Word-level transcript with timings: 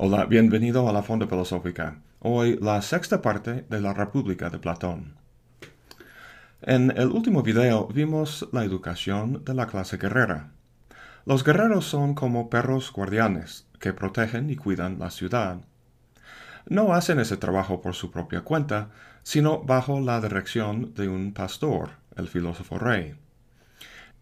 Hola, 0.00 0.26
bienvenido 0.26 0.88
a 0.88 0.92
la 0.92 1.02
Fonda 1.02 1.26
Filosófica. 1.26 2.00
Hoy 2.20 2.56
la 2.62 2.80
sexta 2.82 3.20
parte 3.20 3.66
de 3.68 3.80
la 3.80 3.92
República 3.92 4.48
de 4.48 4.58
Platón. 4.58 5.16
En 6.62 6.92
el 6.96 7.08
último 7.08 7.42
video 7.42 7.88
vimos 7.88 8.48
la 8.52 8.64
educación 8.64 9.44
de 9.44 9.54
la 9.54 9.66
clase 9.66 9.96
guerrera. 9.96 10.52
Los 11.24 11.44
guerreros 11.44 11.84
son 11.84 12.14
como 12.14 12.48
perros 12.48 12.92
guardianes 12.92 13.68
que 13.80 13.92
protegen 13.92 14.50
y 14.50 14.56
cuidan 14.56 14.98
la 14.98 15.10
ciudad. 15.10 15.67
No 16.68 16.92
hacen 16.92 17.18
ese 17.18 17.38
trabajo 17.38 17.80
por 17.80 17.94
su 17.94 18.10
propia 18.10 18.42
cuenta, 18.42 18.90
sino 19.22 19.62
bajo 19.62 20.00
la 20.00 20.20
dirección 20.20 20.92
de 20.94 21.08
un 21.08 21.32
pastor, 21.32 21.92
el 22.14 22.28
filósofo 22.28 22.78
rey. 22.78 23.14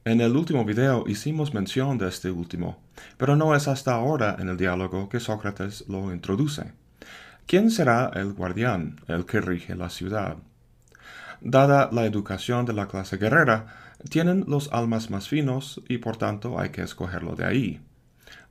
En 0.05 0.21
el 0.21 0.37
último 0.37 0.65
video 0.65 1.05
hicimos 1.09 1.55
mención 1.55 1.99
de 1.99 2.09
este 2.09 2.31
último, 2.31 2.79
pero 3.17 3.35
no 3.35 3.57
es 3.57 3.67
hasta 3.67 3.95
ahora 3.95 4.37
en 4.39 4.49
el 4.49 4.57
diálogo 4.57 5.09
que 5.09 5.19
Sócrates 5.19 5.89
lo 5.89 6.13
introduce. 6.13 6.73
¿Quién 7.47 7.73
será 7.73 8.13
el 8.15 8.33
guardián, 8.33 9.01
el 9.09 9.27
que 9.27 9.41
rige 9.41 9.75
la 9.75 9.91
ciudad? 9.91 10.37
Dada 11.41 11.91
la 11.91 12.05
educación 12.05 12.65
de 12.65 12.75
la 12.75 12.87
clase 12.87 13.17
guerrera, 13.17 13.67
tienen 14.09 14.45
los 14.47 14.73
almas 14.73 15.11
más 15.11 15.29
finos 15.29 15.83
y 15.89 15.99
por 15.99 16.17
tanto 16.17 16.61
hay 16.61 16.69
que 16.69 16.83
escogerlo 16.83 17.35
de 17.35 17.45
ahí. 17.45 17.86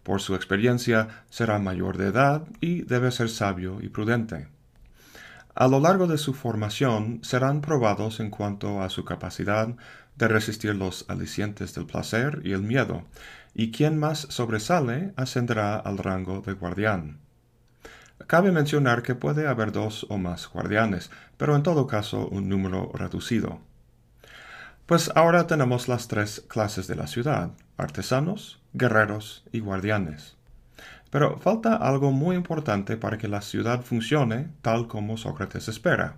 Por 0.06 0.22
su 0.22 0.36
experiencia 0.36 1.24
será 1.32 1.58
mayor 1.58 1.98
de 1.98 2.10
edad 2.10 2.44
y 2.62 2.84
debe 2.84 3.10
ser 3.10 3.28
sabio 3.28 3.80
y 3.82 3.90
prudente. 3.90 4.48
A 5.56 5.68
lo 5.68 5.80
largo 5.80 6.06
de 6.06 6.20
su 6.20 6.36
formación 6.36 7.22
serán 7.24 7.62
probados 7.62 8.20
en 8.20 8.30
cuanto 8.30 8.84
a 8.84 8.90
su 8.92 9.04
capacidad 9.04 9.68
de 10.16 10.28
resistir 10.28 10.76
los 10.76 11.06
alicientes 11.10 11.74
del 11.74 11.88
placer 11.88 12.42
y 12.44 12.54
el 12.54 12.62
miedo, 12.62 13.04
y 13.56 13.72
quien 13.72 13.98
más 13.98 14.20
sobresale 14.30 15.12
ascenderá 15.16 15.78
al 15.78 15.98
rango 15.98 16.42
de 16.42 16.54
guardián. 16.54 17.18
Cabe 18.28 18.52
mencionar 18.52 19.02
que 19.02 19.16
puede 19.16 19.48
haber 19.48 19.72
dos 19.72 20.06
o 20.10 20.20
más 20.20 20.48
guardianes, 20.48 21.10
pero 21.38 21.56
en 21.56 21.64
todo 21.64 21.88
caso 21.88 22.28
un 22.28 22.48
número 22.48 22.92
reducido. 22.94 23.60
Pues 24.86 25.12
ahora 25.16 25.48
tenemos 25.48 25.88
las 25.88 26.08
tres 26.08 26.44
clases 26.48 26.86
de 26.86 26.96
la 26.96 27.08
ciudad, 27.08 27.54
artesanos, 27.78 28.62
guerreros 28.74 29.44
y 29.52 29.60
guardianes. 29.60 30.36
Pero 31.10 31.38
falta 31.38 31.76
algo 31.76 32.12
muy 32.12 32.36
importante 32.36 32.98
para 32.98 33.18
que 33.18 33.28
la 33.28 33.42
ciudad 33.42 33.82
funcione 33.82 34.50
tal 34.62 34.88
como 34.88 35.18
Sócrates 35.18 35.68
espera. 35.68 36.18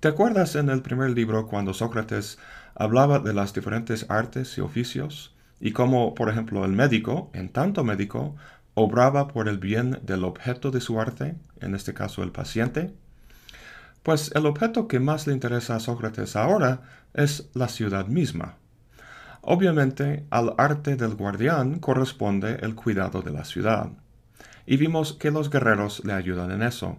¿Te 0.00 0.08
acuerdas 0.08 0.54
en 0.56 0.68
el 0.68 0.82
primer 0.82 1.10
libro 1.10 1.46
cuando 1.46 1.74
Sócrates 1.74 2.38
hablaba 2.74 3.18
de 3.18 3.32
las 3.32 3.54
diferentes 3.54 4.06
artes 4.10 4.58
y 4.58 4.60
oficios 4.60 5.34
y 5.60 5.72
cómo, 5.72 6.14
por 6.14 6.28
ejemplo, 6.28 6.64
el 6.64 6.72
médico, 6.72 7.30
en 7.32 7.48
tanto 7.48 7.84
médico, 7.84 8.36
obraba 8.74 9.28
por 9.28 9.48
el 9.48 9.58
bien 9.58 9.98
del 10.02 10.24
objeto 10.24 10.70
de 10.70 10.80
su 10.80 11.00
arte, 11.00 11.36
en 11.60 11.74
este 11.74 11.94
caso 11.94 12.22
el 12.22 12.32
paciente? 12.32 12.92
Pues 14.02 14.30
el 14.34 14.44
objeto 14.44 14.88
que 14.88 15.00
más 15.00 15.26
le 15.26 15.32
interesa 15.32 15.76
a 15.76 15.80
Sócrates 15.80 16.36
ahora 16.36 16.82
es 17.14 17.48
la 17.54 17.68
ciudad 17.68 18.06
misma. 18.06 18.56
Obviamente, 19.46 20.24
al 20.30 20.54
arte 20.56 20.96
del 20.96 21.16
guardián 21.16 21.78
corresponde 21.78 22.56
el 22.62 22.74
cuidado 22.74 23.20
de 23.20 23.30
la 23.30 23.44
ciudad. 23.44 23.90
Y 24.64 24.78
vimos 24.78 25.12
que 25.12 25.30
los 25.30 25.50
guerreros 25.50 26.02
le 26.04 26.14
ayudan 26.14 26.50
en 26.50 26.62
eso. 26.62 26.96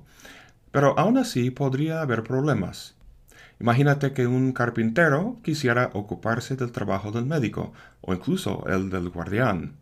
Pero 0.71 0.97
aún 0.99 1.17
así 1.17 1.49
podría 1.49 2.01
haber 2.01 2.21
problemas. 2.21 2.95
Imagínate 3.59 4.13
que 4.13 4.27
un 4.27 4.51
carpintero 4.51 5.39
quisiera 5.41 5.89
ocuparse 5.93 6.55
del 6.55 6.71
trabajo 6.71 7.11
del 7.11 7.25
médico 7.25 7.73
o 8.01 8.13
incluso 8.13 8.63
el 8.67 8.91
del 8.91 9.09
guardián. 9.09 9.77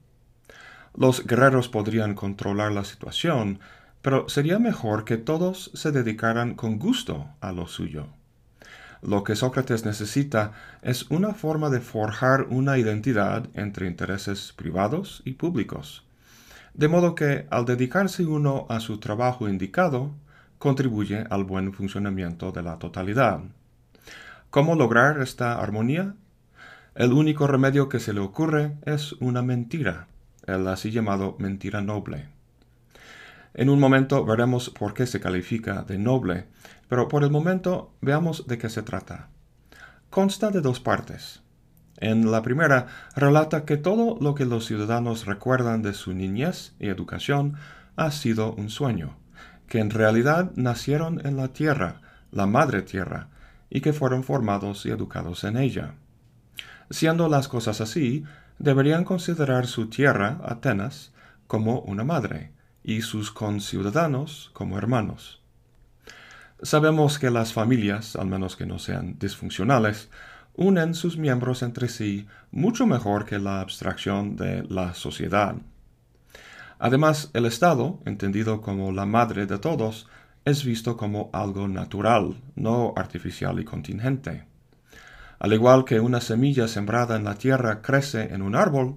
Los 0.95 1.25
guerreros 1.25 1.67
podrían 1.67 2.15
controlar 2.15 2.71
la 2.71 2.85
situación, 2.85 3.59
pero 4.01 4.29
sería 4.29 4.57
mejor 4.57 5.03
que 5.03 5.17
todos 5.17 5.69
se 5.73 5.91
dedicaran 5.91 6.55
con 6.55 6.79
gusto 6.79 7.27
a 7.41 7.51
lo 7.51 7.67
suyo. 7.67 8.07
Lo 9.05 9.25
que 9.25 9.35
Sócrates 9.35 9.83
necesita 9.83 10.53
es 10.81 11.11
una 11.11 11.33
forma 11.33 11.69
de 11.69 11.81
forjar 11.81 12.47
una 12.49 12.77
identidad 12.77 13.49
entre 13.53 13.87
intereses 13.87 14.53
privados 14.55 15.21
y 15.25 15.33
públicos, 15.33 16.05
de 16.73 16.87
modo 16.87 17.13
que 17.13 17.45
al 17.49 17.65
dedicarse 17.65 18.25
uno 18.25 18.65
a 18.69 18.79
su 18.79 18.99
trabajo 18.99 19.49
indicado, 19.49 20.13
contribuye 20.57 21.25
al 21.29 21.43
buen 21.43 21.73
funcionamiento 21.73 22.53
de 22.53 22.63
la 22.63 22.79
totalidad. 22.79 23.41
¿Cómo 24.49 24.75
lograr 24.75 25.19
esta 25.19 25.59
armonía? 25.59 26.15
El 26.95 27.11
único 27.11 27.45
remedio 27.45 27.89
que 27.89 27.99
se 27.99 28.13
le 28.13 28.21
ocurre 28.21 28.77
es 28.85 29.11
una 29.19 29.41
mentira, 29.41 30.07
el 30.47 30.65
así 30.69 30.91
llamado 30.91 31.35
mentira 31.39 31.81
noble. 31.81 32.29
En 33.53 33.69
un 33.69 33.79
momento 33.79 34.23
veremos 34.25 34.69
por 34.69 34.93
qué 34.93 35.05
se 35.05 35.19
califica 35.19 35.83
de 35.83 35.97
noble, 35.97 36.45
pero 36.93 37.07
por 37.07 37.23
el 37.23 37.31
momento 37.31 37.91
veamos 38.01 38.45
de 38.45 38.59
qué 38.59 38.69
se 38.69 38.83
trata. 38.83 39.29
Consta 40.11 40.51
de 40.51 40.61
dos 40.61 40.79
partes. 40.79 41.41
En 41.97 42.29
la 42.29 42.43
primera 42.43 42.85
relata 43.15 43.65
que 43.65 43.77
todo 43.77 44.19
lo 44.21 44.35
que 44.35 44.45
los 44.45 44.67
ciudadanos 44.67 45.25
recuerdan 45.25 45.81
de 45.81 45.95
su 45.95 46.13
niñez 46.13 46.75
y 46.77 46.89
educación 46.89 47.55
ha 47.95 48.11
sido 48.11 48.53
un 48.53 48.69
sueño, 48.69 49.17
que 49.67 49.79
en 49.79 49.89
realidad 49.89 50.51
nacieron 50.55 51.25
en 51.25 51.35
la 51.35 51.47
tierra, 51.47 52.01
la 52.31 52.45
madre 52.45 52.83
tierra, 52.83 53.29
y 53.71 53.81
que 53.81 53.91
fueron 53.91 54.23
formados 54.23 54.85
y 54.85 54.91
educados 54.91 55.45
en 55.45 55.57
ella. 55.57 55.95
Siendo 56.91 57.27
las 57.27 57.47
cosas 57.47 57.81
así, 57.81 58.23
deberían 58.59 59.03
considerar 59.03 59.65
su 59.65 59.87
tierra, 59.87 60.41
Atenas, 60.43 61.11
como 61.47 61.79
una 61.79 62.03
madre, 62.03 62.51
y 62.83 63.01
sus 63.01 63.31
conciudadanos 63.31 64.51
como 64.53 64.77
hermanos. 64.77 65.42
Sabemos 66.63 67.19
que 67.19 67.29
las 67.29 67.51
familias, 67.51 68.15
al 68.15 68.27
menos 68.27 68.55
que 68.55 68.65
no 68.65 68.79
sean 68.79 69.19
disfuncionales, 69.19 70.09
unen 70.55 70.93
sus 70.93 71.17
miembros 71.17 71.61
entre 71.61 71.89
sí 71.89 72.25
mucho 72.51 72.87
mejor 72.87 73.25
que 73.25 73.37
la 73.37 73.59
abstracción 73.59 74.37
de 74.37 74.63
la 74.63 74.93
sociedad. 74.93 75.57
Además, 76.79 77.31
el 77.33 77.45
Estado, 77.45 77.99
entendido 78.05 78.61
como 78.61 78.93
la 78.93 79.05
madre 79.05 79.45
de 79.45 79.59
todos, 79.59 80.07
es 80.45 80.63
visto 80.63 80.95
como 80.95 81.29
algo 81.33 81.67
natural, 81.67 82.41
no 82.55 82.93
artificial 82.95 83.59
y 83.59 83.65
contingente. 83.65 84.45
Al 85.39 85.51
igual 85.51 85.83
que 85.83 85.99
una 85.99 86.21
semilla 86.21 86.69
sembrada 86.69 87.17
en 87.17 87.25
la 87.25 87.35
tierra 87.35 87.81
crece 87.81 88.33
en 88.33 88.41
un 88.41 88.55
árbol, 88.55 88.95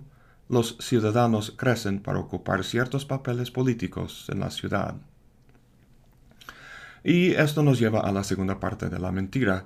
los 0.49 0.79
ciudadanos 0.79 1.51
crecen 1.51 2.01
para 2.01 2.21
ocupar 2.21 2.63
ciertos 2.63 3.05
papeles 3.05 3.51
políticos 3.51 4.27
en 4.29 4.39
la 4.39 4.51
ciudad. 4.53 4.95
Y 7.07 7.35
esto 7.35 7.63
nos 7.63 7.79
lleva 7.79 8.01
a 8.01 8.11
la 8.11 8.25
segunda 8.25 8.59
parte 8.59 8.89
de 8.89 8.99
la 8.99 9.13
mentira. 9.13 9.65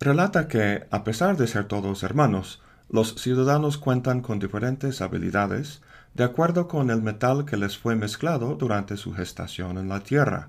Relata 0.00 0.48
que, 0.48 0.86
a 0.90 1.04
pesar 1.04 1.36
de 1.36 1.46
ser 1.46 1.66
todos 1.66 2.02
hermanos, 2.02 2.62
los 2.88 3.16
ciudadanos 3.16 3.76
cuentan 3.76 4.22
con 4.22 4.38
diferentes 4.38 5.02
habilidades 5.02 5.82
de 6.14 6.24
acuerdo 6.24 6.66
con 6.66 6.88
el 6.88 7.02
metal 7.02 7.44
que 7.44 7.58
les 7.58 7.76
fue 7.76 7.96
mezclado 7.96 8.54
durante 8.54 8.96
su 8.96 9.12
gestación 9.12 9.76
en 9.76 9.90
la 9.90 10.00
tierra. 10.00 10.48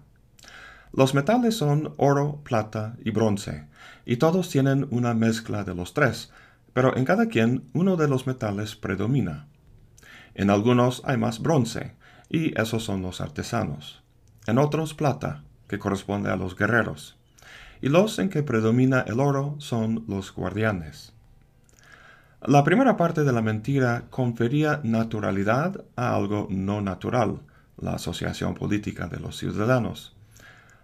Los 0.93 1.15
metales 1.15 1.57
son 1.57 1.93
oro, 1.97 2.39
plata 2.45 2.95
y 3.03 3.11
bronce, 3.11 3.67
y 4.05 4.15
todos 4.15 4.47
tienen 4.49 4.87
una 4.91 5.13
mezcla 5.13 5.65
de 5.65 5.75
los 5.75 5.93
tres, 5.93 6.31
pero 6.71 6.95
en 6.95 7.03
cada 7.03 7.27
quien 7.27 7.65
uno 7.73 7.97
de 7.97 8.07
los 8.07 8.25
metales 8.25 8.77
predomina. 8.77 9.47
En 10.33 10.49
algunos 10.49 11.01
hay 11.03 11.17
más 11.17 11.41
bronce, 11.41 11.97
y 12.29 12.57
esos 12.57 12.85
son 12.85 13.01
los 13.01 13.19
artesanos. 13.19 14.01
En 14.47 14.59
otros 14.59 14.93
plata, 14.93 15.43
que 15.67 15.79
corresponde 15.79 16.29
a 16.29 16.35
los 16.35 16.55
guerreros. 16.55 17.17
Y 17.81 17.89
los 17.89 18.19
en 18.19 18.29
que 18.29 18.43
predomina 18.43 19.01
el 19.01 19.19
oro 19.19 19.55
son 19.59 20.05
los 20.07 20.34
guardianes. 20.34 21.13
La 22.41 22.63
primera 22.63 22.95
parte 22.95 23.23
de 23.23 23.34
la 23.34 23.41
mentira 23.41 24.05
confería 24.09 24.79
naturalidad 24.84 25.84
a 25.95 26.16
algo 26.16 26.47
no 26.49 26.81
natural, 26.81 27.41
la 27.78 27.93
asociación 27.93 28.53
política 28.53 29.07
de 29.07 29.19
los 29.19 29.37
ciudadanos. 29.37 30.16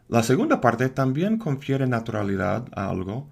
La 0.09 0.23
segunda 0.23 0.59
parte 0.59 0.89
también 0.89 1.37
confiere 1.37 1.87
naturalidad 1.87 2.65
a 2.75 2.89
algo, 2.89 3.29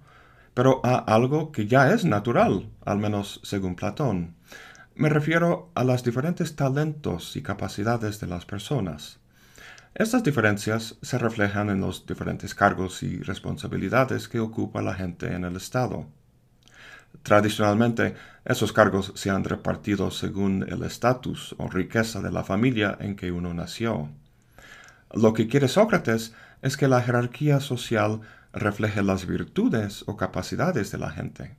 pero 0.54 0.80
a 0.84 0.96
algo 0.96 1.52
que 1.52 1.66
ya 1.66 1.92
es 1.92 2.04
natural, 2.04 2.70
al 2.84 2.98
menos 2.98 3.40
según 3.42 3.76
Platón. 3.76 4.34
Me 4.94 5.08
refiero 5.08 5.70
a 5.74 5.84
las 5.84 6.04
diferentes 6.04 6.56
talentos 6.56 7.36
y 7.36 7.42
capacidades 7.42 8.20
de 8.20 8.26
las 8.26 8.46
personas. 8.46 9.19
Estas 9.94 10.22
diferencias 10.22 10.96
se 11.02 11.18
reflejan 11.18 11.68
en 11.68 11.80
los 11.80 12.06
diferentes 12.06 12.54
cargos 12.54 13.02
y 13.02 13.20
responsabilidades 13.22 14.28
que 14.28 14.38
ocupa 14.38 14.82
la 14.82 14.94
gente 14.94 15.34
en 15.34 15.44
el 15.44 15.56
Estado. 15.56 16.06
Tradicionalmente, 17.24 18.14
esos 18.44 18.72
cargos 18.72 19.12
se 19.16 19.30
han 19.30 19.42
repartido 19.42 20.12
según 20.12 20.64
el 20.68 20.84
estatus 20.84 21.56
o 21.58 21.68
riqueza 21.68 22.22
de 22.22 22.30
la 22.30 22.44
familia 22.44 22.96
en 23.00 23.16
que 23.16 23.32
uno 23.32 23.52
nació. 23.52 24.08
Lo 25.12 25.34
que 25.34 25.48
quiere 25.48 25.66
Sócrates 25.66 26.34
es 26.62 26.76
que 26.76 26.86
la 26.86 27.02
jerarquía 27.02 27.58
social 27.58 28.20
refleje 28.52 29.02
las 29.02 29.26
virtudes 29.26 30.04
o 30.06 30.16
capacidades 30.16 30.92
de 30.92 30.98
la 30.98 31.10
gente. 31.10 31.56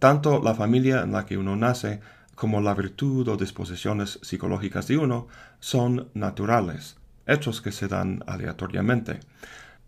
Tanto 0.00 0.42
la 0.42 0.54
familia 0.54 1.02
en 1.02 1.12
la 1.12 1.26
que 1.26 1.38
uno 1.38 1.54
nace 1.54 2.00
como 2.34 2.60
la 2.60 2.74
virtud 2.74 3.28
o 3.28 3.36
disposiciones 3.36 4.18
psicológicas 4.22 4.88
de 4.88 4.98
uno 4.98 5.28
son 5.60 6.10
naturales, 6.14 6.96
hechos 7.26 7.60
que 7.60 7.72
se 7.72 7.88
dan 7.88 8.22
aleatoriamente. 8.26 9.20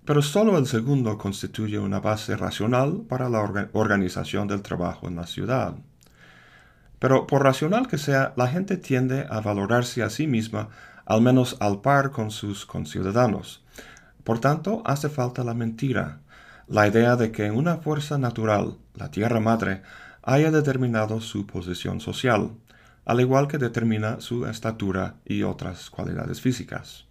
Pero 0.04 0.22
solo 0.22 0.56
el 0.56 0.66
segundo 0.66 1.18
constituye 1.18 1.78
una 1.78 2.00
base 2.00 2.36
racional 2.36 3.02
para 3.08 3.28
la 3.28 3.40
organización 3.72 4.46
del 4.46 4.62
trabajo 4.62 5.08
en 5.08 5.16
la 5.16 5.26
ciudad. 5.26 5.74
Pero 6.98 7.26
por 7.26 7.42
racional 7.42 7.88
que 7.88 7.98
sea, 7.98 8.32
la 8.36 8.46
gente 8.46 8.76
tiende 8.76 9.26
a 9.28 9.40
valorarse 9.40 10.02
a 10.02 10.10
sí 10.10 10.26
misma 10.26 10.68
al 11.04 11.22
menos 11.22 11.56
al 11.60 11.80
par 11.80 12.10
con 12.10 12.30
sus 12.30 12.66
conciudadanos. 12.66 13.64
Por 14.24 14.40
tanto, 14.40 14.82
hace 14.84 15.08
falta 15.08 15.44
la 15.44 15.54
mentira, 15.54 16.20
la 16.66 16.88
idea 16.88 17.16
de 17.16 17.30
que 17.30 17.50
una 17.50 17.76
fuerza 17.76 18.18
natural, 18.18 18.76
la 18.94 19.10
Tierra 19.10 19.40
Madre, 19.40 19.82
haya 20.22 20.50
determinado 20.50 21.20
su 21.20 21.46
posición 21.46 22.00
social, 22.00 22.50
al 23.04 23.20
igual 23.20 23.46
que 23.46 23.58
determina 23.58 24.20
su 24.20 24.46
estatura 24.46 25.14
y 25.24 25.44
otras 25.44 25.90
cualidades 25.90 26.40
físicas. 26.40 27.06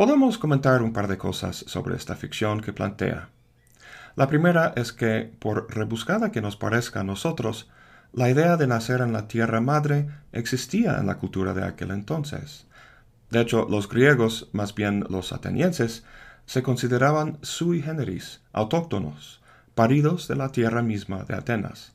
Podemos 0.00 0.38
comentar 0.38 0.80
un 0.80 0.94
par 0.94 1.08
de 1.08 1.18
cosas 1.18 1.62
sobre 1.68 1.94
esta 1.94 2.16
ficción 2.16 2.62
que 2.62 2.72
plantea. 2.72 3.28
La 4.16 4.28
primera 4.28 4.72
es 4.74 4.94
que, 4.94 5.30
por 5.38 5.70
rebuscada 5.76 6.32
que 6.32 6.40
nos 6.40 6.56
parezca 6.56 7.00
a 7.00 7.04
nosotros, 7.04 7.68
la 8.14 8.30
idea 8.30 8.56
de 8.56 8.66
nacer 8.66 9.02
en 9.02 9.12
la 9.12 9.28
tierra 9.28 9.60
madre 9.60 10.08
existía 10.32 10.96
en 10.96 11.06
la 11.06 11.18
cultura 11.18 11.52
de 11.52 11.66
aquel 11.66 11.90
entonces. 11.90 12.66
De 13.28 13.42
hecho, 13.42 13.66
los 13.68 13.90
griegos, 13.90 14.48
más 14.52 14.74
bien 14.74 15.04
los 15.10 15.34
atenienses, 15.34 16.02
se 16.46 16.62
consideraban 16.62 17.36
sui 17.42 17.82
generis, 17.82 18.40
autóctonos, 18.54 19.42
paridos 19.74 20.28
de 20.28 20.36
la 20.36 20.50
tierra 20.50 20.80
misma 20.80 21.24
de 21.24 21.34
Atenas. 21.34 21.92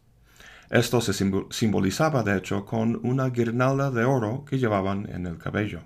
Esto 0.70 1.02
se 1.02 1.14
simbolizaba, 1.50 2.22
de 2.22 2.38
hecho, 2.38 2.66
con 2.66 3.00
una 3.02 3.32
guirnalda 3.32 3.90
de 3.90 4.04
oro 4.04 4.46
que 4.48 4.60
llevaban 4.60 5.10
en 5.10 5.26
el 5.26 5.40
cabello. 5.40 5.82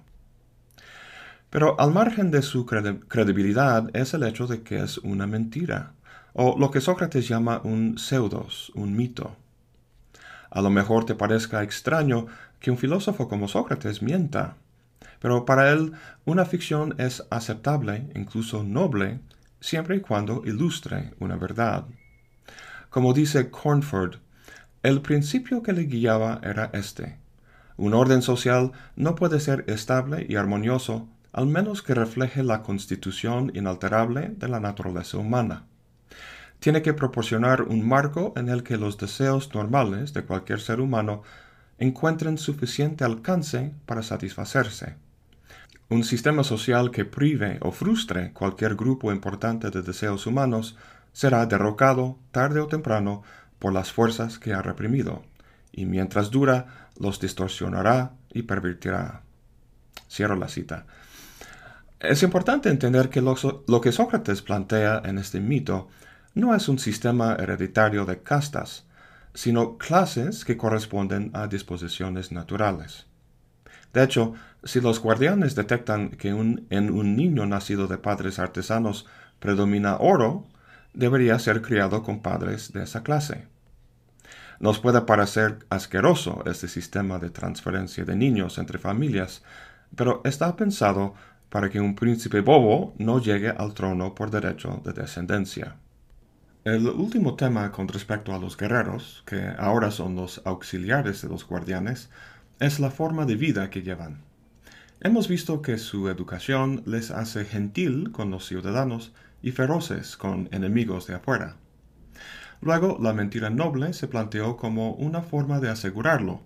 Pero 1.50 1.80
al 1.80 1.92
margen 1.92 2.32
de 2.32 2.42
su 2.42 2.66
credibilidad 2.66 3.90
es 3.96 4.14
el 4.14 4.24
hecho 4.24 4.46
de 4.46 4.62
que 4.62 4.80
es 4.80 5.00
una 5.00 5.26
mentira, 5.26 5.94
o 6.34 6.58
lo 6.60 6.70
que 6.70 6.82
Sócrates 6.82 7.28
llama 7.28 7.62
un 7.64 7.98
pseudos, 7.98 8.72
un 8.76 8.96
mito. 8.96 9.36
A 10.52 10.62
lo 10.62 10.70
mejor 10.70 11.06
te 11.06 11.16
parezca 11.16 11.64
extraño 11.64 12.28
que 12.60 12.72
un 12.72 12.78
filósofo 12.78 13.28
como 13.28 13.48
Sócrates 13.48 14.02
mienta, 14.02 14.58
pero 15.20 15.46
para 15.46 15.72
él 15.72 15.94
una 16.26 16.46
ficción 16.46 16.96
es 16.98 17.26
aceptable, 17.30 18.10
incluso 18.16 18.64
noble, 18.64 19.20
siempre 19.60 19.98
y 19.98 20.02
cuando 20.02 20.44
ilustre 20.46 21.14
una 21.20 21.36
verdad. 21.36 21.86
Como 22.90 23.14
dice 23.14 23.50
Cornford, 23.50 24.16
el 24.82 25.02
principio 25.02 25.62
que 25.62 25.74
le 25.74 25.84
guiaba 25.84 26.40
era 26.44 26.70
este. 26.74 27.18
Un 27.76 27.94
orden 27.94 28.22
social 28.22 28.72
no 28.96 29.16
puede 29.16 29.40
ser 29.40 29.66
estable 29.68 30.26
y 30.28 30.36
armonioso 30.36 31.08
al 31.32 31.48
menos 31.48 31.82
que 31.82 31.94
refleje 31.94 32.44
la 32.44 32.62
constitución 32.64 33.52
inalterable 33.56 34.34
de 34.38 34.48
la 34.48 34.60
naturaleza 34.60 35.18
humana 35.18 35.66
tiene 36.60 36.82
que 36.82 36.94
proporcionar 36.94 37.62
un 37.64 37.88
marco 37.88 38.34
en 38.36 38.50
el 38.50 38.64
que 38.64 38.78
los 38.78 38.98
deseos 38.98 39.54
normales 39.54 40.14
de 40.14 40.24
cualquier 40.24 40.60
ser 40.60 40.82
humano 40.82 41.24
encuentren 41.78 42.38
suficiente 42.38 43.06
alcance 43.06 43.74
para 43.86 44.04
satisfacerse. 44.04 44.98
Un 45.88 46.04
sistema 46.04 46.44
social 46.44 46.92
que 46.92 47.06
prive 47.06 47.58
o 47.62 47.72
frustre 47.72 48.34
cualquier 48.34 48.76
grupo 48.76 49.12
importante 49.12 49.70
de 49.72 49.82
deseos 49.82 50.28
humanos 50.28 50.78
será 51.14 51.46
derrocado 51.46 52.20
tarde 52.32 52.60
o 52.60 52.68
temprano 52.68 53.24
por 53.58 53.74
las 53.74 53.92
fuerzas 53.92 54.38
que 54.38 54.54
ha 54.54 54.62
reprimido, 54.62 55.24
y 55.72 55.86
mientras 55.86 56.30
dura 56.30 56.90
los 57.00 57.20
distorsionará 57.20 58.14
y 58.34 58.44
pervertirá. 58.44 59.24
Cierro 60.10 60.36
la 60.36 60.50
cita. 60.50 60.86
Es 62.00 62.24
importante 62.24 62.70
entender 62.70 63.10
que 63.10 63.22
lo, 63.22 63.36
que 63.82 63.92
Sócrates 63.92 64.42
plantea 64.42 65.02
en 65.04 65.18
este 65.18 65.42
mito 65.42 65.90
no 66.34 66.56
es 66.56 66.70
un 66.70 66.80
sistema 66.80 67.36
hereditario 67.36 68.06
de 68.06 68.22
castas, 68.22 68.86
sino 69.34 69.78
clases 69.78 70.46
que 70.46 70.56
corresponden 70.56 71.32
a 71.34 71.48
disposiciones 71.48 72.32
naturales. 72.32 73.06
De 73.92 74.04
hecho, 74.04 74.34
si 74.64 74.80
los 74.80 75.02
guardianes 75.02 75.56
detectan 75.56 76.12
que 76.12 76.30
en 76.30 76.90
un 76.90 77.16
niño 77.18 77.46
nacido 77.46 77.88
de 77.88 77.98
padres 77.98 78.40
artesanos 78.40 79.06
predomina 79.40 79.98
oro, 79.98 80.46
debería 80.94 81.38
ser 81.38 81.62
criado 81.62 82.02
con 82.04 82.22
padres 82.22 82.72
de 82.72 82.84
esa 82.84 83.04
clase. 83.04 83.48
Nos 84.60 84.80
puede 84.80 85.02
parecer 85.02 85.60
asqueroso 85.70 86.44
este 86.46 86.68
sistema 86.70 87.20
de 87.20 87.30
transferencia 87.30 88.06
de 88.06 88.16
niños 88.16 88.58
entre 88.58 88.78
familias, 88.78 89.44
pero 89.96 90.22
está 90.24 90.56
pensado 90.56 91.16
para 91.50 91.70
que 91.70 91.80
un 91.80 91.96
príncipe 91.96 92.42
bobo 92.42 92.94
no 92.98 93.20
llegue 93.20 93.50
al 93.50 93.74
trono 93.74 94.16
por 94.16 94.32
derecho 94.32 94.82
de 94.84 94.94
descendencia. 94.94 95.78
El 96.64 96.88
último 96.88 97.36
tema 97.36 97.72
con 97.72 97.88
respecto 97.88 98.34
a 98.34 98.40
los 98.40 98.58
guerreros, 98.58 99.24
que 99.26 99.54
ahora 99.58 99.92
son 99.92 100.16
los 100.16 100.42
auxiliares 100.46 101.22
de 101.22 101.30
los 101.30 101.48
guardianes, 101.48 102.10
es 102.60 102.80
la 102.80 102.92
forma 102.92 103.26
de 103.26 103.36
vida 103.36 103.70
que 103.70 103.82
llevan. 103.82 104.22
Hemos 105.02 105.30
visto 105.30 105.62
que 105.62 105.78
su 105.78 106.10
educación 106.10 106.84
les 106.86 107.10
hace 107.12 107.46
gentil 107.46 108.12
con 108.12 108.30
los 108.30 108.46
ciudadanos 108.46 109.14
y 109.42 109.52
feroces 109.52 110.18
con 110.18 110.50
enemigos 110.52 111.08
de 111.08 111.16
afuera. 111.16 111.56
Luego, 112.62 112.98
la 113.02 113.14
mentira 113.14 113.50
noble 113.50 113.94
se 113.94 114.10
planteó 114.10 114.58
como 114.58 114.92
una 114.92 115.22
forma 115.22 115.62
de 115.62 115.70
asegurarlo, 115.70 116.42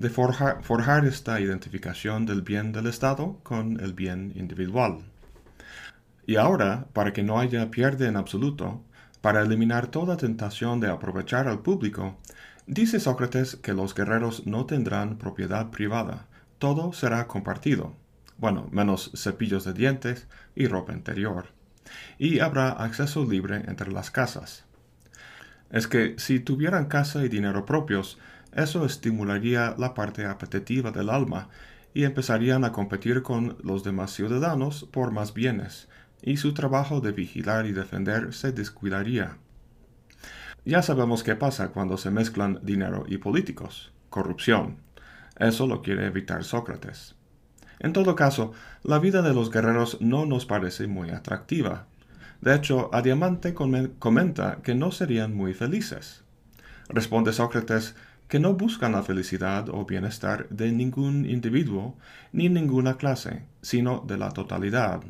de 0.00 0.08
forjar, 0.08 1.04
esta 1.04 1.40
identificación 1.40 2.24
del 2.24 2.40
bien 2.40 2.72
del 2.72 2.86
Estado 2.86 3.38
con 3.42 3.78
el 3.80 3.92
bien 3.92 4.32
individual. 4.34 5.00
Y 6.26 6.36
ahora, 6.36 6.86
para 6.94 7.12
que 7.12 7.22
no 7.22 7.38
haya 7.38 7.70
pierde 7.70 8.06
en 8.06 8.16
absoluto, 8.16 8.82
para 9.20 9.42
eliminar 9.42 9.88
toda 9.88 10.16
tentación 10.16 10.80
de 10.80 10.88
aprovechar 10.88 11.48
al 11.48 11.60
público, 11.60 12.16
dice 12.66 12.98
Sócrates 12.98 13.56
que 13.56 13.74
los 13.74 13.94
guerreros 13.94 14.46
no 14.46 14.64
tendrán 14.64 15.18
propiedad 15.18 15.68
privada, 15.68 16.28
todo 16.58 16.94
será 16.94 17.26
compartido, 17.26 17.94
bueno, 18.38 18.68
menos 18.72 19.10
cepillos 19.14 19.64
de 19.64 19.74
dientes 19.74 20.28
y 20.54 20.66
ropa 20.66 20.94
interior, 20.94 21.48
y 22.16 22.38
habrá 22.38 22.70
acceso 22.70 23.26
libre 23.26 23.64
entre 23.66 23.92
las 23.92 24.10
casas. 24.10 24.64
Es 25.70 25.86
que 25.86 26.14
si 26.16 26.40
tuvieran 26.40 26.86
casa 26.86 27.22
y 27.22 27.28
dinero 27.28 27.66
propios, 27.66 28.18
eso 28.52 28.84
estimularía 28.84 29.74
la 29.78 29.94
parte 29.94 30.26
apetitiva 30.26 30.90
del 30.90 31.10
alma 31.10 31.48
y 31.94 32.04
empezarían 32.04 32.64
a 32.64 32.72
competir 32.72 33.22
con 33.22 33.56
los 33.62 33.84
demás 33.84 34.12
ciudadanos 34.12 34.88
por 34.90 35.12
más 35.12 35.34
bienes, 35.34 35.88
y 36.22 36.36
su 36.36 36.54
trabajo 36.54 37.00
de 37.00 37.12
vigilar 37.12 37.66
y 37.66 37.72
defender 37.72 38.32
se 38.32 38.52
descuidaría. 38.52 39.38
Ya 40.64 40.82
sabemos 40.82 41.22
qué 41.22 41.36
pasa 41.36 41.68
cuando 41.68 41.96
se 41.96 42.10
mezclan 42.10 42.60
dinero 42.62 43.04
y 43.08 43.18
políticos, 43.18 43.92
corrupción. 44.10 44.76
Eso 45.38 45.66
lo 45.66 45.80
quiere 45.80 46.06
evitar 46.06 46.44
Sócrates. 46.44 47.14
En 47.78 47.94
todo 47.94 48.14
caso, 48.14 48.52
la 48.82 48.98
vida 48.98 49.22
de 49.22 49.32
los 49.32 49.50
guerreros 49.50 49.96
no 50.00 50.26
nos 50.26 50.44
parece 50.44 50.86
muy 50.86 51.10
atractiva. 51.10 51.86
De 52.42 52.54
hecho, 52.54 52.90
Adiamante 52.92 53.54
comenta 53.54 54.58
que 54.62 54.74
no 54.74 54.92
serían 54.92 55.34
muy 55.34 55.54
felices. 55.54 56.22
Responde 56.88 57.32
Sócrates 57.32 57.94
que 58.30 58.38
no 58.38 58.54
buscan 58.54 58.92
la 58.92 59.02
felicidad 59.02 59.68
o 59.70 59.84
bienestar 59.84 60.48
de 60.50 60.70
ningún 60.70 61.28
individuo 61.28 61.96
ni 62.32 62.48
ninguna 62.48 62.96
clase, 62.96 63.42
sino 63.60 64.04
de 64.06 64.18
la 64.18 64.30
totalidad. 64.30 65.00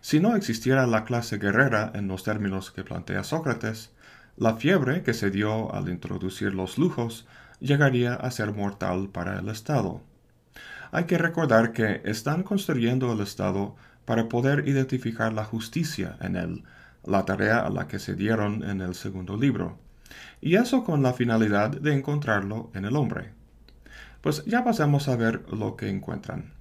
Si 0.00 0.18
no 0.18 0.34
existiera 0.34 0.88
la 0.88 1.04
clase 1.04 1.38
guerrera 1.38 1.92
en 1.94 2.08
los 2.08 2.24
términos 2.24 2.72
que 2.72 2.82
plantea 2.82 3.22
Sócrates, 3.22 3.92
la 4.36 4.56
fiebre 4.56 5.04
que 5.04 5.14
se 5.14 5.30
dio 5.30 5.72
al 5.72 5.88
introducir 5.88 6.52
los 6.52 6.78
lujos 6.78 7.28
llegaría 7.60 8.14
a 8.14 8.32
ser 8.32 8.52
mortal 8.52 9.08
para 9.08 9.38
el 9.38 9.48
Estado. 9.48 10.02
Hay 10.90 11.04
que 11.04 11.18
recordar 11.18 11.72
que 11.72 12.02
están 12.04 12.42
construyendo 12.42 13.12
el 13.12 13.20
Estado 13.20 13.76
para 14.04 14.28
poder 14.28 14.66
identificar 14.66 15.32
la 15.32 15.44
justicia 15.44 16.16
en 16.20 16.34
él, 16.34 16.64
la 17.04 17.24
tarea 17.24 17.60
a 17.60 17.70
la 17.70 17.86
que 17.86 18.00
se 18.00 18.16
dieron 18.16 18.64
en 18.64 18.80
el 18.80 18.96
segundo 18.96 19.36
libro, 19.36 19.78
y 20.40 20.56
eso 20.56 20.84
con 20.84 21.02
la 21.02 21.12
finalidad 21.12 21.70
de 21.70 21.94
encontrarlo 21.94 22.70
en 22.74 22.84
el 22.84 22.96
hombre. 22.96 23.32
Pues 24.20 24.44
ya 24.44 24.64
pasamos 24.64 25.08
a 25.08 25.16
ver 25.16 25.44
lo 25.52 25.76
que 25.76 25.88
encuentran. 25.88 26.52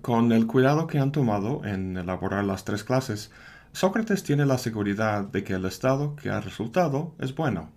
Con 0.00 0.32
el 0.32 0.46
cuidado 0.46 0.86
que 0.86 0.98
han 0.98 1.12
tomado 1.12 1.64
en 1.64 1.96
elaborar 1.96 2.44
las 2.44 2.64
tres 2.64 2.82
clases, 2.82 3.30
Sócrates 3.72 4.22
tiene 4.22 4.46
la 4.46 4.58
seguridad 4.58 5.24
de 5.24 5.44
que 5.44 5.54
el 5.54 5.64
estado 5.64 6.16
que 6.16 6.30
ha 6.30 6.40
resultado 6.40 7.14
es 7.18 7.34
bueno. 7.34 7.70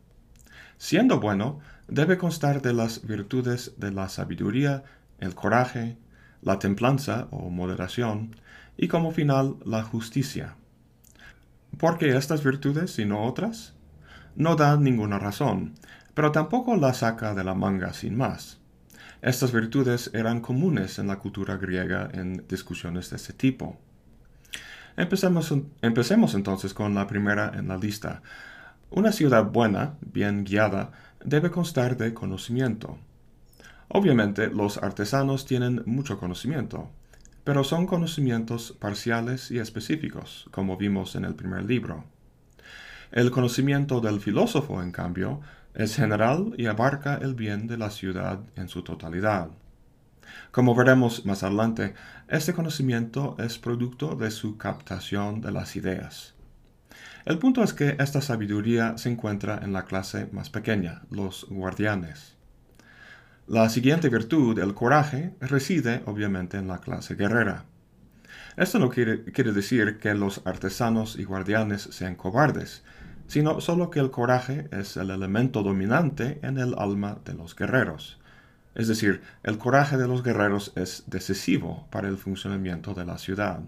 Siendo 0.77 1.19
bueno, 1.19 1.59
debe 1.87 2.17
constar 2.17 2.61
de 2.61 2.73
las 2.73 3.05
virtudes 3.05 3.73
de 3.77 3.91
la 3.91 4.09
sabiduría, 4.09 4.83
el 5.19 5.35
coraje, 5.35 5.97
la 6.41 6.59
templanza 6.59 7.27
o 7.31 7.49
moderación, 7.49 8.35
y 8.77 8.87
como 8.87 9.11
final 9.11 9.55
la 9.65 9.83
justicia. 9.83 10.55
¿Por 11.77 11.97
qué 11.97 12.15
estas 12.15 12.43
virtudes 12.43 12.97
y 12.99 13.05
no 13.05 13.23
otras? 13.23 13.74
No 14.35 14.57
da 14.57 14.75
ninguna 14.75 15.17
razón, 15.17 15.75
pero 16.13 16.31
tampoco 16.31 16.75
la 16.75 16.93
saca 16.93 17.33
de 17.33 17.43
la 17.43 17.53
manga 17.53 17.93
sin 17.93 18.17
más. 18.17 18.59
Estas 19.21 19.53
virtudes 19.53 20.11
eran 20.13 20.41
comunes 20.41 20.99
en 20.99 21.07
la 21.07 21.19
cultura 21.19 21.55
griega 21.55 22.09
en 22.13 22.45
discusiones 22.47 23.09
de 23.09 23.15
este 23.15 23.33
tipo. 23.33 23.77
Empecemos, 24.97 25.53
empecemos 25.81 26.35
entonces 26.35 26.73
con 26.73 26.93
la 26.93 27.07
primera 27.07 27.51
en 27.55 27.69
la 27.69 27.77
lista. 27.77 28.21
Una 28.89 29.11
ciudad 29.11 29.45
buena, 29.45 29.95
bien 30.01 30.43
guiada, 30.43 30.91
debe 31.23 31.49
constar 31.49 31.97
de 31.97 32.13
conocimiento. 32.13 32.97
Obviamente 33.87 34.47
los 34.47 34.77
artesanos 34.77 35.45
tienen 35.45 35.81
mucho 35.85 36.19
conocimiento, 36.19 36.89
pero 37.45 37.63
son 37.63 37.87
conocimientos 37.87 38.75
parciales 38.79 39.49
y 39.49 39.59
específicos, 39.59 40.47
como 40.51 40.77
vimos 40.77 41.15
en 41.15 41.25
el 41.25 41.35
primer 41.35 41.63
libro. 41.63 42.03
El 43.15 43.31
conocimiento 43.31 44.01
del 44.01 44.19
filósofo, 44.19 44.83
en 44.83 44.91
cambio, 44.91 45.39
es 45.73 45.95
general 45.95 46.53
y 46.57 46.65
abarca 46.65 47.15
el 47.15 47.33
bien 47.33 47.65
de 47.65 47.77
la 47.77 47.89
ciudad 47.89 48.41
en 48.57 48.67
su 48.67 48.81
totalidad. 48.83 49.51
Como 50.51 50.75
veremos 50.75 51.25
más 51.25 51.41
adelante, 51.41 51.93
este 52.27 52.51
conocimiento 52.51 53.37
es 53.39 53.57
producto 53.57 54.17
de 54.17 54.31
su 54.31 54.57
captación 54.57 55.39
de 55.39 55.53
las 55.53 55.77
ideas. 55.77 56.33
El 57.23 57.37
punto 57.39 57.63
es 57.63 57.71
que 57.71 57.95
esta 57.99 58.19
sabiduría 58.19 58.97
se 58.97 59.11
encuentra 59.11 59.61
en 59.63 59.71
la 59.71 59.85
clase 59.85 60.27
más 60.33 60.49
pequeña, 60.49 61.03
los 61.09 61.47
guardianes. 61.49 62.35
La 63.47 63.69
siguiente 63.69 64.09
virtud, 64.09 64.59
el 64.59 64.73
coraje, 64.73 65.33
reside 65.39 66.03
obviamente 66.05 66.57
en 66.57 66.67
la 66.67 66.79
clase 66.79 67.15
guerrera. 67.15 67.63
Esto 68.57 68.77
no 68.77 68.89
quiere, 68.89 69.23
decir 69.53 69.99
que 69.99 70.13
los 70.13 70.41
artesanos 70.45 71.17
y 71.17 71.23
guardianes 71.23 71.81
sean 71.81 72.15
cobardes, 72.15 72.83
sino 73.27 73.61
solo 73.61 73.89
que 73.89 73.99
el 73.99 74.11
coraje 74.11 74.67
es 74.71 74.97
el 74.97 75.09
elemento 75.09 75.63
dominante 75.63 76.39
en 76.43 76.57
el 76.57 76.75
alma 76.77 77.17
de 77.25 77.33
los 77.33 77.55
guerreros. 77.55 78.19
Es 78.75 78.87
decir, 78.87 79.21
el 79.43 79.57
coraje 79.57 79.97
de 79.97 80.07
los 80.07 80.21
guerreros 80.21 80.73
es 80.75 81.03
decisivo 81.07 81.87
para 81.89 82.07
el 82.07 82.17
funcionamiento 82.17 82.93
de 82.93 83.05
la 83.05 83.17
ciudad. 83.17 83.61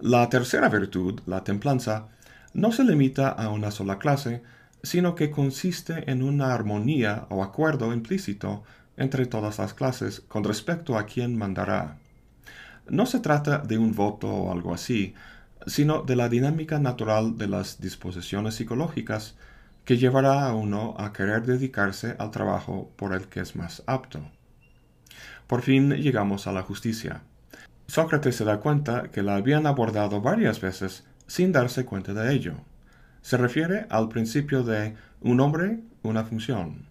La 0.00 0.28
tercera 0.28 0.68
virtud, 0.68 1.20
la 1.26 1.44
templanza, 1.44 2.08
no 2.52 2.72
se 2.72 2.84
limita 2.84 3.28
a 3.28 3.48
una 3.48 3.70
sola 3.70 3.98
clase, 3.98 4.42
sino 4.82 5.14
que 5.14 5.30
consiste 5.30 6.10
en 6.10 6.22
una 6.22 6.52
armonía 6.52 7.26
o 7.30 7.42
acuerdo 7.42 7.92
implícito 7.92 8.62
entre 8.96 9.26
todas 9.26 9.58
las 9.58 9.74
clases 9.74 10.20
con 10.20 10.44
respecto 10.44 10.98
a 10.98 11.06
quién 11.06 11.36
mandará. 11.36 11.98
No 12.88 13.06
se 13.06 13.20
trata 13.20 13.58
de 13.58 13.78
un 13.78 13.94
voto 13.94 14.28
o 14.28 14.52
algo 14.52 14.74
así, 14.74 15.14
sino 15.66 16.02
de 16.02 16.16
la 16.16 16.28
dinámica 16.28 16.78
natural 16.78 17.38
de 17.38 17.48
las 17.48 17.80
disposiciones 17.80 18.54
psicológicas 18.54 19.36
que 19.84 19.98
llevará 19.98 20.46
a 20.46 20.54
uno 20.54 20.94
a 20.98 21.12
querer 21.12 21.44
dedicarse 21.44 22.16
al 22.18 22.30
trabajo 22.30 22.90
por 22.96 23.12
el 23.12 23.28
que 23.28 23.40
es 23.40 23.56
más 23.56 23.82
apto. 23.86 24.20
Por 25.46 25.62
fin 25.62 25.90
llegamos 25.90 26.46
a 26.46 26.52
la 26.52 26.62
justicia. 26.62 27.22
Sócrates 27.86 28.36
se 28.36 28.44
da 28.44 28.60
cuenta 28.60 29.10
que 29.12 29.22
la 29.22 29.36
habían 29.36 29.66
abordado 29.66 30.20
varias 30.20 30.60
veces 30.60 31.04
sin 31.26 31.52
darse 31.52 31.84
cuenta 31.84 32.14
de 32.14 32.32
ello 32.32 32.54
se 33.26 33.36
refiere 33.36 33.86
al 33.90 34.08
principio 34.08 34.62
de 34.62 34.94
un 35.20 35.40
hombre, 35.40 35.80
una 36.04 36.22
función, 36.22 36.86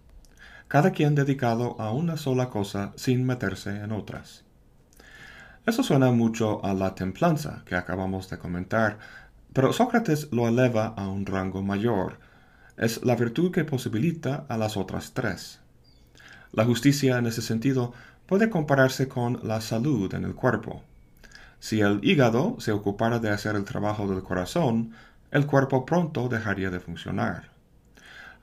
cada 0.68 0.90
quien 0.90 1.14
dedicado 1.14 1.80
a 1.80 1.92
una 1.92 2.18
sola 2.18 2.50
cosa 2.50 2.92
sin 2.96 3.24
meterse 3.24 3.70
en 3.70 3.90
otras. 3.90 4.44
Eso 5.66 5.82
suena 5.82 6.12
mucho 6.12 6.64
a 6.64 6.74
la 6.74 6.94
templanza 6.94 7.64
que 7.66 7.74
acabamos 7.74 8.30
de 8.30 8.38
comentar, 8.38 9.00
pero 9.52 9.72
Sócrates 9.72 10.28
lo 10.30 10.46
eleva 10.46 10.94
a 10.96 11.08
un 11.08 11.26
rango 11.26 11.60
mayor. 11.60 12.20
Es 12.76 13.04
la 13.04 13.16
virtud 13.16 13.50
que 13.50 13.64
posibilita 13.64 14.46
a 14.48 14.58
las 14.58 14.76
otras 14.76 15.12
tres. 15.12 15.58
La 16.52 16.64
justicia 16.64 17.18
en 17.18 17.26
ese 17.26 17.42
sentido 17.42 17.92
puede 18.26 18.48
compararse 18.48 19.08
con 19.08 19.40
la 19.42 19.60
salud 19.60 20.14
en 20.14 20.24
el 20.24 20.36
cuerpo. 20.36 20.84
Si 21.58 21.80
el 21.80 21.98
hígado 22.04 22.54
se 22.60 22.70
ocupara 22.70 23.18
de 23.18 23.30
hacer 23.30 23.56
el 23.56 23.64
trabajo 23.64 24.06
del 24.06 24.22
corazón, 24.22 24.92
el 25.32 25.46
cuerpo 25.46 25.84
pronto 25.84 26.28
dejaría 26.28 26.70
de 26.70 26.78
funcionar. 26.78 27.50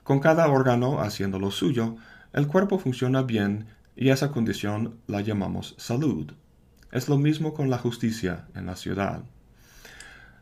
Con 0.02 0.20
cada 0.20 0.46
órgano 0.48 1.00
haciendo 1.00 1.38
lo 1.38 1.50
suyo, 1.50 1.96
el 2.34 2.48
cuerpo 2.48 2.78
funciona 2.78 3.22
bien 3.22 3.68
y 3.96 4.10
esa 4.10 4.30
condición 4.30 4.98
la 5.06 5.22
llamamos 5.22 5.74
salud. 5.78 6.34
Es 6.94 7.08
lo 7.08 7.18
mismo 7.18 7.54
con 7.54 7.70
la 7.70 7.78
justicia 7.78 8.44
en 8.54 8.66
la 8.66 8.76
ciudad. 8.76 9.24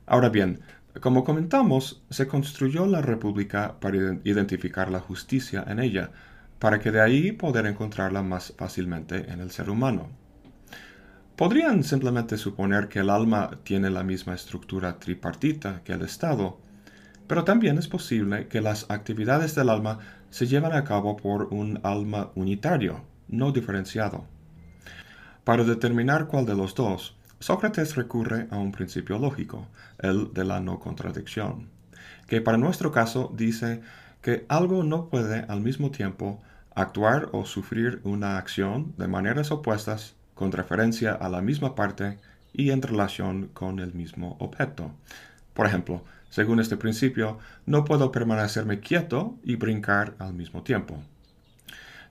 Ahora 0.05 0.29
bien, 0.29 0.61
como 1.01 1.25
comentamos, 1.25 2.03
se 2.11 2.27
construyó 2.27 2.85
la 2.85 3.01
República 3.01 3.81
para 3.81 3.97
identificar 4.23 4.91
la 4.91 5.01
justicia 5.01 5.65
en 5.67 5.81
ella, 5.81 6.11
para 6.59 6.79
que 6.79 6.91
de 6.91 7.01
ahí 7.01 7.33
poder 7.33 7.65
encontrarla 7.65 8.23
más 8.23 8.53
fácilmente 8.59 9.33
en 9.33 9.41
el 9.41 9.51
ser 9.51 9.71
humano. 9.71 10.11
Podrían 11.37 11.83
simplemente 11.83 12.37
suponer 12.37 12.89
que 12.89 12.99
el 12.99 13.09
alma 13.09 13.59
tiene 13.65 13.89
la 13.89 14.03
misma 14.03 14.35
estructura 14.35 14.99
tripartita 14.99 15.81
que 15.83 15.95
el 15.95 16.03
Estado, 16.03 16.61
pero 17.27 17.45
también 17.45 17.79
es 17.79 17.89
posible 17.89 18.49
que 18.49 18.61
las 18.61 18.91
actividades 18.91 19.55
del 19.55 19.71
alma 19.71 20.01
se 20.29 20.47
lleven 20.47 20.75
a 20.75 20.85
cabo 20.85 21.17
por 21.17 21.45
un 21.45 21.81
alma 21.83 22.31
unitario, 22.35 23.07
no 23.27 23.53
diferenciado. 23.53 24.27
Para 25.45 25.65
determinar 25.65 26.29
cuál 26.29 26.47
de 26.47 26.55
los 26.55 26.77
dos, 26.77 27.17
Sócrates 27.41 27.97
recurre 27.97 28.47
a 28.53 28.59
un 28.59 28.71
principio 28.71 29.19
lógico, 29.19 29.67
el 29.99 30.33
de 30.33 30.45
la 30.45 30.61
no 30.61 30.79
contradicción, 30.79 31.69
que 32.29 32.41
para 32.41 32.59
nuestro 32.59 32.93
caso 32.93 33.33
dice 33.37 33.81
que 34.21 34.47
algo 34.49 34.85
no 34.85 35.09
puede 35.09 35.45
al 35.49 35.61
mismo 35.61 35.91
tiempo 35.91 36.41
actuar 36.77 37.29
o 37.33 37.45
sufrir 37.45 38.01
una 38.05 38.39
acción 38.39 38.95
de 38.97 39.09
maneras 39.09 39.51
opuestas 39.51 40.15
con 40.35 40.53
referencia 40.53 41.13
a 41.13 41.29
la 41.29 41.43
misma 41.43 41.75
parte 41.75 42.19
y 42.53 42.71
en 42.71 42.81
relación 42.81 43.49
con 43.49 43.81
el 43.81 43.95
mismo 43.95 44.37
objeto. 44.39 44.93
Por 45.55 45.67
ejemplo, 45.67 46.05
según 46.31 46.61
este 46.61 46.77
principio, 46.77 47.39
no 47.67 47.85
puedo 47.85 48.13
permanecerme 48.13 48.79
quieto 48.79 49.37
y 49.43 49.57
brincar 49.57 50.15
al 50.21 50.35
mismo 50.35 50.63
tiempo. 50.63 51.03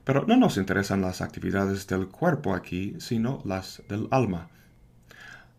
Pero 0.04 0.24
no 0.26 0.36
nos 0.36 0.56
interesan 0.56 1.00
las 1.00 1.20
actividades 1.20 1.86
del 1.86 2.08
cuerpo 2.08 2.54
aquí, 2.54 2.96
sino 2.98 3.40
las 3.44 3.82
del 3.88 4.08
alma. 4.10 4.48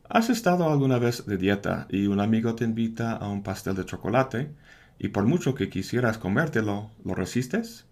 ¿Has 0.09 0.29
estado 0.29 0.69
alguna 0.69 0.99
vez 0.99 1.25
de 1.25 1.37
dieta 1.37 1.87
y 1.89 2.07
un 2.07 2.19
amigo 2.19 2.55
te 2.55 2.65
invita 2.65 3.13
a 3.13 3.27
un 3.27 3.41
pastel 3.41 3.75
de 3.75 3.85
chocolate 3.85 4.51
y 4.99 5.09
por 5.09 5.25
mucho 5.25 5.55
que 5.55 5.69
quisieras 5.69 6.17
comértelo, 6.17 6.91
lo 7.03 7.15
resistes? 7.15 7.85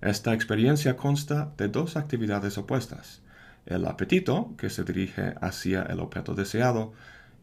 Esta 0.00 0.34
experiencia 0.34 0.96
consta 0.96 1.52
de 1.56 1.68
dos 1.68 1.96
actividades 1.96 2.56
opuestas 2.58 3.22
el 3.66 3.86
apetito 3.86 4.54
que 4.56 4.70
se 4.70 4.84
dirige 4.84 5.34
hacia 5.40 5.82
el 5.82 6.00
objeto 6.00 6.34
deseado 6.34 6.92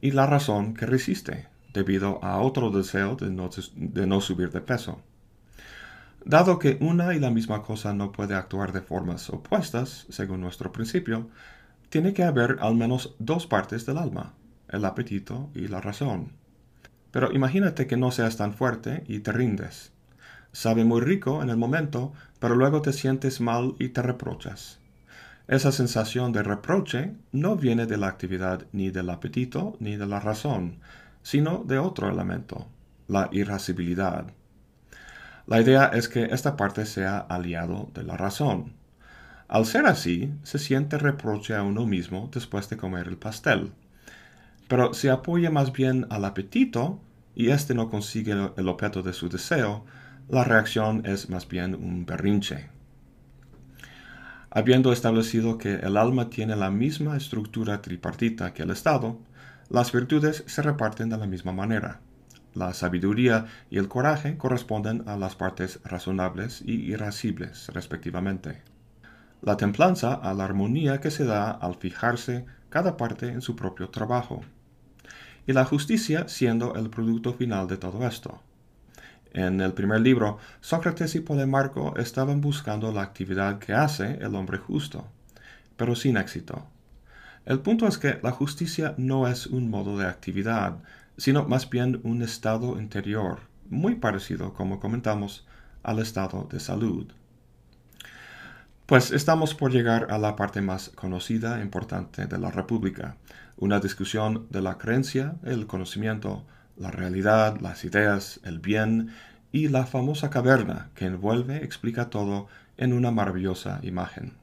y 0.02 0.12
la 0.12 0.28
razón 0.28 0.74
que 0.74 0.86
resiste 0.86 1.48
debido 1.74 2.24
a 2.24 2.40
otro 2.40 2.70
deseo 2.70 3.16
de 3.16 3.30
no, 3.30 4.22
subir 4.22 4.52
de 4.52 4.62
peso. 4.62 5.02
Dado 6.28 6.60
que 6.60 6.78
una 6.82 7.16
y 7.16 7.22
la 7.22 7.32
misma 7.32 7.64
cosa 7.64 7.94
no 7.94 8.12
puede 8.12 8.36
actuar 8.36 8.74
de 8.74 8.82
formas 8.82 9.30
opuestas, 9.30 10.06
según 10.10 10.42
nuestro 10.42 10.74
principio, 10.74 11.30
tiene 11.88 12.14
que 12.14 12.26
haber 12.26 12.58
al 12.60 12.76
menos 12.76 13.16
dos 13.18 13.48
partes 13.48 13.86
del 13.86 13.98
alma, 13.98 14.34
el 14.68 14.84
apetito 14.84 15.50
y 15.56 15.70
la 15.70 15.80
razón. 15.80 16.34
Pero 17.12 17.32
imagínate 17.32 17.88
que 17.88 17.96
no 17.96 18.12
seas 18.12 18.36
tan 18.36 18.54
fuerte 18.54 19.06
y 19.08 19.20
te 19.20 19.32
rindes. 19.32 19.94
Sabe 20.52 20.84
muy 20.84 21.00
rico 21.00 21.42
en 21.42 21.50
el 21.50 21.56
momento, 21.56 22.12
pero 22.42 22.56
luego 22.56 22.82
te 22.82 22.92
sientes 22.92 23.40
mal 23.40 23.76
y 23.80 23.88
te 23.88 24.02
reprochas. 24.02 24.80
Esa 25.48 25.72
sensación 25.72 26.34
de 26.34 26.44
reproche 26.44 27.14
no 27.32 27.56
viene 27.56 27.86
de 27.86 27.96
la 27.96 28.08
actividad 28.08 28.66
ni 28.74 28.90
del 28.90 29.12
apetito 29.12 29.78
ni 29.80 29.96
de 29.96 30.08
la 30.08 30.20
razón, 30.20 30.80
sino 31.24 31.64
de 31.64 31.80
otro 31.80 32.10
elemento, 32.10 32.68
la 33.08 33.30
irascibilidad. 33.32 34.28
La 35.48 35.62
idea 35.62 35.86
es 35.86 36.10
que 36.10 36.26
esta 36.26 36.58
parte 36.58 36.86
sea 36.86 37.20
aliado 37.20 37.90
de 37.94 38.04
la 38.04 38.18
razón. 38.18 38.74
Al 39.48 39.66
ser 39.66 39.86
así, 39.86 40.34
se 40.44 40.60
siente 40.60 40.98
reproche 40.98 41.56
a 41.56 41.64
uno 41.64 41.86
mismo 41.86 42.30
después 42.34 42.70
de 42.70 42.76
comer 42.76 43.08
el 43.08 43.16
pastel. 43.16 43.72
Pero 44.68 44.94
si 44.94 45.08
apoya 45.08 45.50
más 45.50 45.72
bien 45.72 46.06
al 46.10 46.26
apetito 46.26 47.00
y 47.34 47.52
éste 47.52 47.74
no 47.74 47.90
consigue 47.90 48.34
el 48.58 48.68
objeto 48.68 49.04
de 49.04 49.14
su 49.14 49.30
deseo, 49.30 49.86
la 50.28 50.44
reacción 50.44 51.06
es 51.06 51.30
más 51.30 51.48
bien 51.48 51.76
un 51.76 52.06
berrinche. 52.06 52.68
Habiendo 54.50 54.92
establecido 54.92 55.58
que 55.58 55.76
el 55.76 55.96
alma 55.96 56.30
tiene 56.30 56.58
la 56.58 56.72
misma 56.72 57.16
estructura 57.16 57.82
tripartita 57.82 58.54
que 58.54 58.64
el 58.64 58.72
Estado, 58.72 59.18
las 59.70 59.94
virtudes 59.94 60.44
se 60.46 60.62
reparten 60.62 61.10
de 61.10 61.18
la 61.18 61.26
misma 61.26 61.54
manera. 61.54 62.02
La 62.58 62.74
sabiduría 62.74 63.46
y 63.70 63.78
el 63.78 63.88
coraje 63.88 64.36
corresponden 64.36 65.08
a 65.08 65.16
las 65.16 65.36
partes 65.36 65.80
razonables 65.84 66.64
y 66.66 66.92
irascibles, 66.92 67.68
respectivamente. 67.72 68.64
La 69.44 69.58
templanza 69.58 70.16
a 70.16 70.34
la 70.34 70.46
armonía 70.46 71.00
que 71.00 71.12
se 71.12 71.24
da 71.24 71.52
al 71.52 71.76
fijarse 71.76 72.48
cada 72.70 72.98
parte 72.98 73.28
en 73.28 73.42
su 73.42 73.56
propio 73.56 73.90
trabajo. 73.90 74.42
y 75.46 75.54
la 75.54 75.66
justicia 75.66 76.28
siendo 76.28 76.76
el 76.76 76.90
producto 76.90 77.34
final 77.34 77.68
de 77.68 77.78
todo 77.78 78.06
esto. 78.06 78.42
En 79.34 79.62
el 79.62 79.72
primer 79.74 80.02
libro, 80.02 80.40
Sócrates 80.60 81.16
y 81.16 81.22
Polemarco 81.22 81.96
estaban 81.98 82.42
buscando 82.42 82.92
la 82.92 83.04
actividad 83.04 83.60
que 83.60 83.72
hace 83.74 84.18
el 84.20 84.36
hombre 84.36 84.58
justo, 84.58 85.08
pero 85.78 85.96
sin 85.96 86.18
éxito. 86.18 86.68
El 87.46 87.60
punto 87.60 87.88
es 87.88 87.98
que 87.98 88.20
la 88.24 88.32
justicia 88.32 88.94
no 88.98 89.26
es 89.28 89.48
un 89.48 89.70
modo 89.70 89.98
de 89.98 90.08
actividad, 90.08 90.80
sino 91.18 91.46
más 91.46 91.70
bien 91.70 92.00
un 92.04 92.22
estado 92.22 92.80
interior, 92.80 93.40
muy 93.70 93.96
parecido, 93.96 94.54
como 94.54 94.80
comentamos, 94.80 95.46
al 95.84 96.00
estado 96.00 96.48
de 96.52 96.60
salud. 96.60 97.08
Pues 98.86 99.12
estamos 99.12 99.54
por 99.54 99.72
llegar 99.72 100.08
a 100.12 100.18
la 100.18 100.36
parte 100.36 100.62
más 100.62 100.90
conocida 100.90 101.60
e 101.60 101.62
importante 101.62 102.26
de 102.26 102.38
la 102.38 102.52
República, 102.52 103.18
una 103.58 103.80
discusión 103.80 104.48
de 104.50 104.62
la 104.62 104.78
creencia, 104.78 105.36
el 105.44 105.68
conocimiento, 105.68 106.46
la 106.78 106.92
realidad, 106.92 107.60
las 107.60 107.84
ideas, 107.84 108.40
el 108.44 108.60
bien 108.60 109.10
y 109.52 109.68
la 109.68 109.86
famosa 109.86 110.30
caverna 110.30 110.90
que 110.94 111.06
envuelve, 111.06 111.64
explica 111.64 112.10
todo 112.10 112.48
en 112.78 112.94
una 112.94 113.12
maravillosa 113.12 113.80
imagen. 113.82 114.34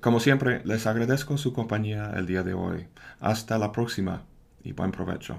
Como 0.00 0.20
siempre, 0.20 0.62
les 0.64 0.86
agradezco 0.86 1.38
su 1.38 1.52
compañía 1.52 2.12
el 2.14 2.26
día 2.26 2.44
de 2.44 2.54
hoy. 2.54 2.86
Hasta 3.18 3.58
la 3.58 3.72
próxima 3.72 4.22
y 4.62 4.72
buen 4.72 4.90
provecho. 4.90 5.38